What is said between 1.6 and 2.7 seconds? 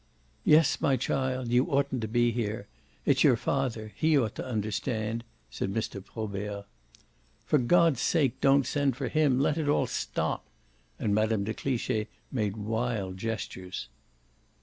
oughtn't to be here.